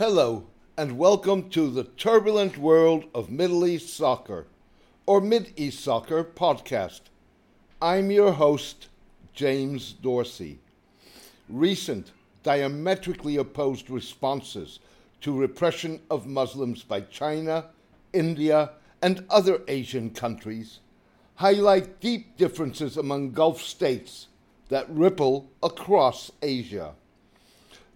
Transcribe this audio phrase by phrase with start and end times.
[0.00, 0.46] Hello,
[0.78, 4.46] and welcome to the turbulent world of Middle East soccer,
[5.04, 7.02] or Mid East Soccer podcast.
[7.82, 8.88] I'm your host,
[9.34, 10.58] James Dorsey.
[11.50, 14.78] Recent, diametrically opposed responses
[15.20, 17.66] to repression of Muslims by China,
[18.14, 18.70] India,
[19.02, 20.80] and other Asian countries
[21.34, 24.28] highlight deep differences among Gulf states
[24.70, 26.94] that ripple across Asia.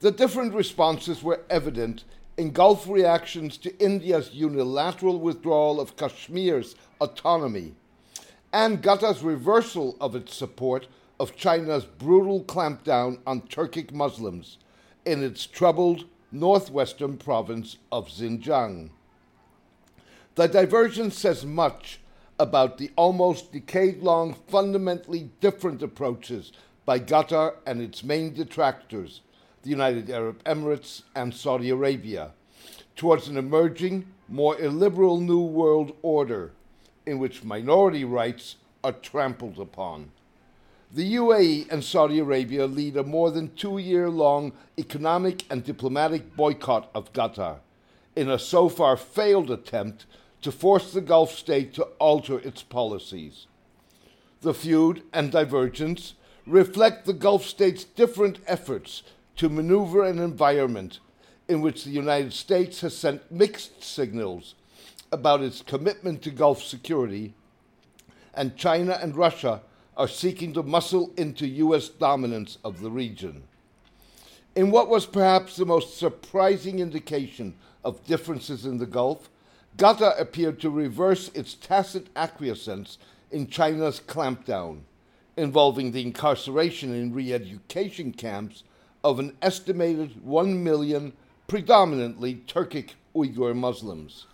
[0.00, 2.04] The different responses were evident
[2.36, 7.74] in Gulf reactions to India's unilateral withdrawal of Kashmir's autonomy
[8.52, 10.86] and Qatar's reversal of its support
[11.18, 14.58] of China's brutal clampdown on Turkic Muslims
[15.04, 18.90] in its troubled northwestern province of Xinjiang.
[20.34, 22.00] The divergence says much
[22.38, 26.52] about the almost decade long fundamentally different approaches
[26.84, 29.20] by Qatar and its main detractors,
[29.64, 32.32] the United Arab Emirates and Saudi Arabia,
[32.96, 36.52] towards an emerging, more illiberal New World Order
[37.06, 40.10] in which minority rights are trampled upon.
[40.92, 46.36] The UAE and Saudi Arabia lead a more than two year long economic and diplomatic
[46.36, 47.58] boycott of Qatar
[48.14, 50.04] in a so far failed attempt
[50.42, 53.46] to force the Gulf state to alter its policies.
[54.42, 56.14] The feud and divergence
[56.46, 59.02] reflect the Gulf state's different efforts
[59.36, 61.00] to maneuver an environment
[61.48, 64.54] in which the United States has sent mixed signals
[65.12, 67.34] about its commitment to Gulf security,
[68.34, 69.60] and China and Russia
[69.96, 71.88] are seeking to muscle into U.S.
[71.88, 73.44] dominance of the region.
[74.56, 77.54] In what was perhaps the most surprising indication
[77.84, 79.28] of differences in the Gulf,
[79.76, 82.98] Qatar appeared to reverse its tacit acquiescence
[83.30, 84.80] in China's clampdown,
[85.36, 88.62] involving the incarceration in re education camps
[89.04, 91.12] of an estimated 1 million
[91.46, 94.26] predominantly Turkic Uyghur Muslims.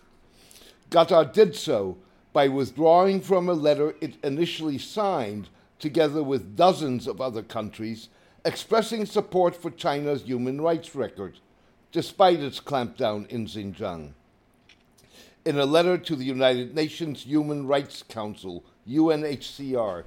[0.90, 1.98] Qatar did so
[2.32, 5.48] by withdrawing from a letter it initially signed
[5.80, 8.08] together with dozens of other countries
[8.44, 11.38] expressing support for China's human rights record,
[11.90, 14.12] despite its clampdown in Xinjiang.
[15.44, 20.04] In a letter to the United Nations Human Rights Council, UNHCR,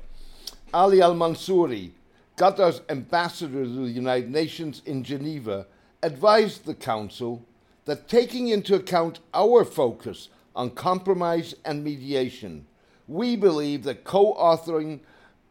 [0.74, 1.91] Ali Al Mansouri,
[2.38, 5.67] Qatar's ambassador to the United Nations in Geneva,
[6.01, 7.45] advised the Council
[7.85, 12.66] that taking into account our focus on compromise and mediation,
[13.07, 14.99] we believe that co authoring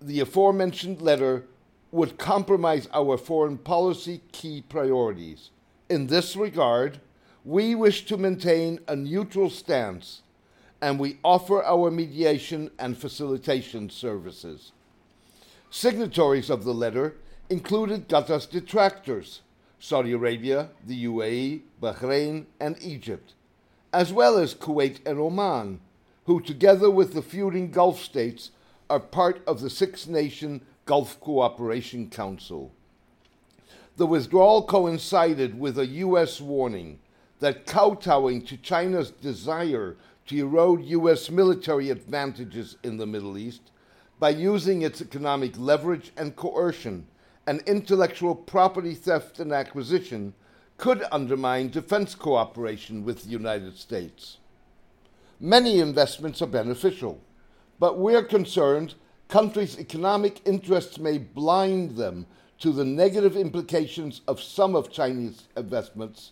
[0.00, 1.44] the aforementioned letter
[1.93, 5.50] would compromise our foreign policy key priorities.
[5.88, 7.00] In this regard,
[7.44, 10.22] we wish to maintain a neutral stance
[10.81, 14.72] and we offer our mediation and facilitation services.
[15.72, 17.16] Signatories of the letter
[17.50, 19.41] included Qatar's detractors,
[19.81, 23.34] Saudi Arabia, the UAE, Bahrain, and Egypt
[23.93, 25.81] as well as Kuwait and Oman,
[26.25, 28.50] who, together with the feuding Gulf states,
[28.88, 32.72] are part of the Six Nation Gulf Cooperation Council.
[33.97, 36.41] The withdrawal coincided with a U.S.
[36.41, 37.00] warning
[37.41, 39.97] that kowtowing to China's desire
[40.27, 41.31] to erode U.S.
[41.31, 43.71] military advantages in the Middle East
[44.22, 47.05] by using its economic leverage and coercion
[47.49, 50.33] and intellectual property theft and acquisition
[50.77, 54.38] could undermine defense cooperation with the United States.
[55.41, 57.21] Many investments are beneficial,
[57.81, 58.94] but we're concerned
[59.27, 62.25] countries' economic interests may blind them
[62.61, 66.31] to the negative implications of some of Chinese investments,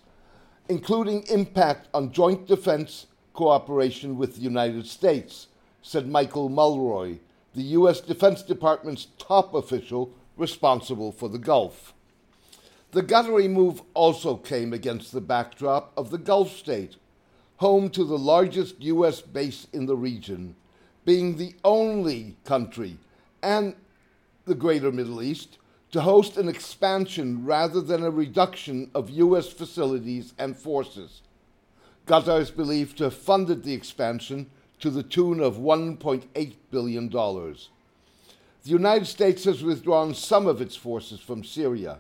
[0.68, 5.48] including impact on joint defense cooperation with the United States,
[5.82, 7.18] said Michael Mulroy,
[7.54, 8.00] the U.S.
[8.00, 11.94] Defense Department's top official responsible for the Gulf.
[12.92, 16.96] The Qatari move also came against the backdrop of the Gulf state,
[17.58, 19.20] home to the largest U.S.
[19.20, 20.56] base in the region,
[21.04, 22.96] being the only country
[23.42, 23.74] and
[24.44, 25.58] the greater Middle East
[25.92, 29.48] to host an expansion rather than a reduction of U.S.
[29.48, 31.22] facilities and forces.
[32.06, 34.50] Qatar is believed to have funded the expansion
[34.80, 37.08] to the tune of $1.8 billion.
[37.08, 37.56] The
[38.64, 41.98] United States has withdrawn some of its forces from Syria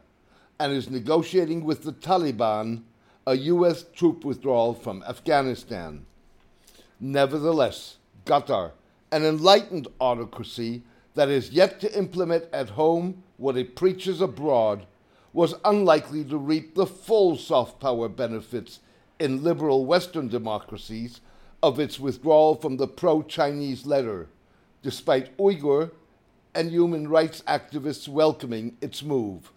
[0.58, 2.82] and is negotiating with the Taliban
[3.26, 3.84] a U.S.
[3.94, 6.06] troop withdrawal from Afghanistan.
[6.98, 8.72] Nevertheless, Qatar,
[9.12, 10.82] an enlightened autocracy
[11.14, 14.86] that is yet to implement at home what it preaches abroad,
[15.32, 18.80] was unlikely to reap the full soft power benefits
[19.18, 21.20] in liberal Western democracies
[21.62, 24.28] of its withdrawal from the pro Chinese letter,
[24.82, 25.90] despite Uyghur
[26.54, 29.52] and human rights activists welcoming its move.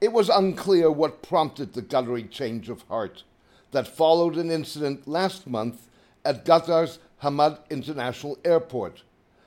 [0.00, 3.24] It was unclear what prompted the Qatari change of heart.
[3.70, 5.88] that followed an incident last month
[6.24, 9.02] at Qatar's Hamad International Airport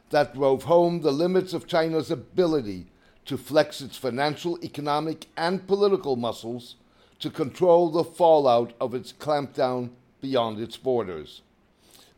[0.10, 2.88] that drove home the limits of China's ability
[3.26, 6.76] to flex its financial, economic, and political muscles
[7.20, 9.90] to control the fallout of its clampdown
[10.22, 11.42] beyond its borders.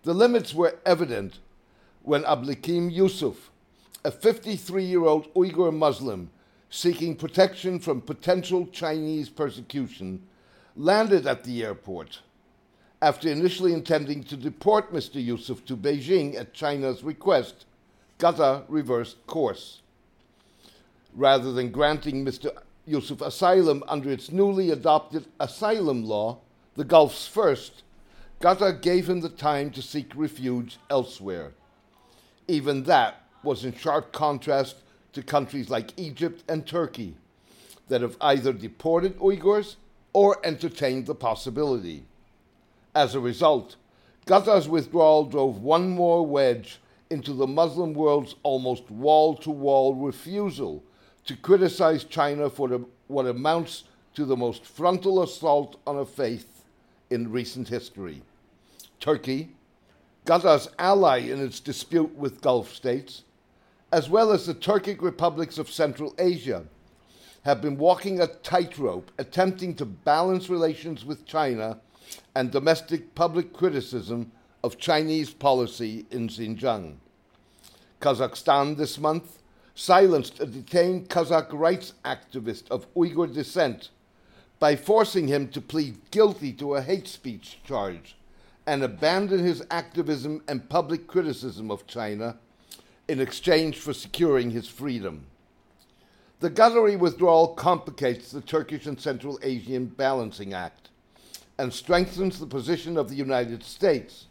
[0.03, 1.39] The limits were evident
[2.01, 3.49] when Abdelhakim Yusuf,
[4.03, 6.29] a 53 year old Uyghur Muslim
[6.69, 10.21] seeking protection from potential Chinese persecution,
[10.75, 12.19] landed at the airport
[13.01, 15.23] after initially intending to deport Mr.
[15.23, 17.65] Yusuf to Beijing at China's request.
[18.17, 19.81] Qatar reversed course.
[21.13, 22.55] Rather than granting Mr.
[22.85, 26.39] Yusuf asylum under its newly adopted asylum law,
[26.75, 27.83] the Gulf's first,
[28.43, 31.53] Qatar gave him the time to seek refuge elsewhere.
[32.49, 34.75] Even that was in sharp contrast
[35.13, 37.15] to countries like Egypt and Turkey
[37.87, 39.77] that have either deported Uyghurs
[40.11, 42.03] or entertained the possibility.
[42.93, 43.77] As a result,
[44.25, 50.83] Qatar's withdrawal drove one more wedge into the Muslim world's almost wall to wall refusal
[51.27, 53.85] to criticize China for the, what amounts
[54.15, 56.65] to the most frontal assault on a faith
[57.09, 58.21] in recent history.
[59.03, 59.49] Turkey,
[60.25, 63.23] Qatar's ally in its dispute with Gulf states,
[63.91, 66.63] as well as the Turkic republics of Central Asia,
[67.43, 71.81] have been walking a tightrope attempting to balance relations with China
[72.33, 74.31] and domestic public criticism
[74.63, 76.95] of Chinese policy in Xinjiang.
[77.99, 79.39] Kazakhstan this month
[79.75, 83.89] silenced a detained Kazakh rights activist of Uyghur descent
[84.59, 88.15] by forcing him to plead guilty to a hate speech charge
[88.65, 92.37] and abandon his activism and public criticism of China
[93.07, 95.25] in exchange for securing his freedom.
[96.39, 100.89] The Qatari withdrawal complicates the Turkish and Central Asian Balancing Act
[101.57, 104.27] and strengthens the position of the United States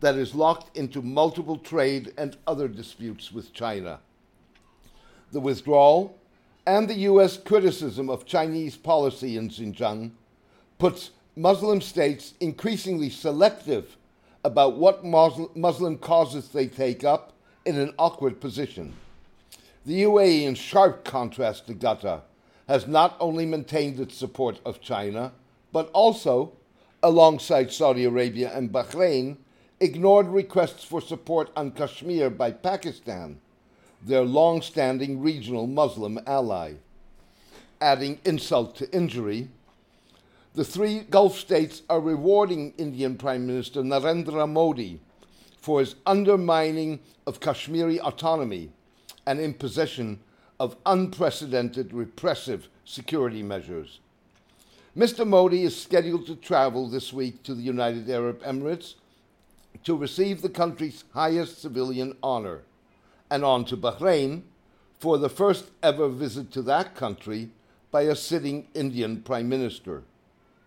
[0.00, 4.00] that is locked into multiple trade and other disputes with China
[5.32, 6.18] the withdrawal,
[6.66, 7.36] and the U.S.
[7.36, 10.12] criticism of Chinese policy in Xinjiang
[10.78, 13.96] puts Muslim states increasingly selective
[14.44, 17.32] about what Muslim causes they take up
[17.64, 18.94] in an awkward position.
[19.86, 22.22] The UAE, in sharp contrast to Qatar,
[22.68, 25.32] has not only maintained its support of China,
[25.72, 26.52] but also,
[27.02, 29.36] alongside Saudi Arabia and Bahrain,
[29.78, 33.40] ignored requests for support on Kashmir by Pakistan
[34.02, 36.74] their long standing regional Muslim ally.
[37.80, 39.48] Adding insult to injury,
[40.54, 44.98] the three Gulf states are rewarding Indian Prime Minister Narendra Modi
[45.60, 48.70] for his undermining of Kashmiri autonomy
[49.26, 50.18] and imposition
[50.58, 54.00] of unprecedented repressive security measures.
[54.96, 55.24] Mr.
[55.24, 58.94] Modi is scheduled to travel this week to the United Arab Emirates
[59.84, 62.62] to receive the country's highest civilian honor,
[63.30, 64.42] and on to Bahrain
[64.98, 67.50] for the first ever visit to that country
[67.92, 70.02] by a sitting Indian prime minister.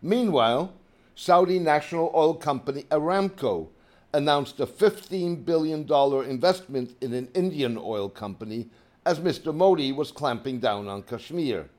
[0.03, 0.73] Meanwhile,
[1.15, 3.69] Saudi national oil company Aramco
[4.13, 5.89] announced a $15 billion
[6.29, 8.69] investment in an Indian oil company
[9.05, 9.55] as Mr.
[9.55, 11.69] Modi was clamping down on Kashmir.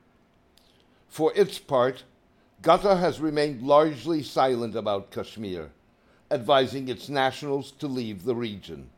[1.07, 2.03] For its part,
[2.63, 5.71] Qatar has remained largely silent about Kashmir,
[6.31, 8.89] advising its nationals to leave the region.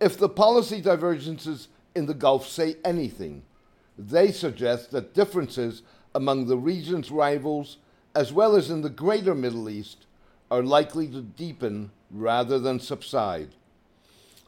[0.00, 3.44] If the policy divergences in the Gulf say anything,
[3.96, 5.82] they suggest that differences
[6.14, 7.78] among the region's rivals,
[8.16, 10.06] as well as in the greater Middle East,
[10.50, 13.50] are likely to deepen rather than subside.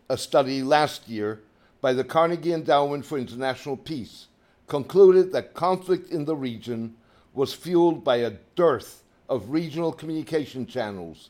[0.09, 1.43] A study last year
[1.83, 4.29] by the Carnegie Endowment for International Peace
[4.69, 6.97] concluded that conflict in the region
[7.35, 11.29] was fueled by a dearth of regional communication channels,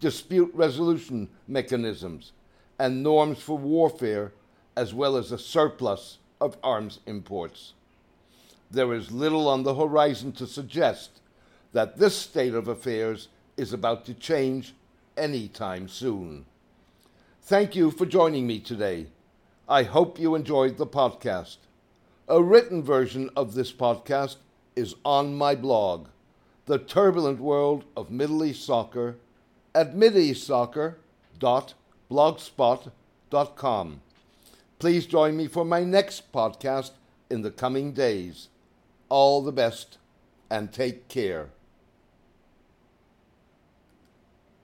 [0.00, 2.32] dispute resolution mechanisms,
[2.80, 4.32] and norms for warfare,
[4.76, 7.74] as well as a surplus of arms imports.
[8.72, 11.20] There is little on the horizon to suggest
[11.72, 14.74] that this state of affairs is about to change
[15.16, 16.46] any time soon.
[17.42, 19.06] Thank you for joining me today.
[19.68, 21.56] I hope you enjoyed the podcast.
[22.28, 24.36] A written version of this podcast
[24.74, 26.08] is on my blog,
[26.66, 29.16] The Turbulent World of Middle East Soccer,
[29.74, 30.94] at mideastsoccer.com
[32.10, 34.00] blogspot.com.
[34.78, 36.90] Please join me for my next podcast
[37.30, 38.48] in the coming days.
[39.08, 39.98] All the best
[40.50, 41.48] and take care.